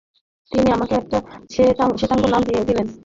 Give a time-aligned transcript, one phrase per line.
[0.51, 1.17] তিনি আমাকে একটা
[1.51, 2.87] শেতাঙ্গ নাম দিলেন।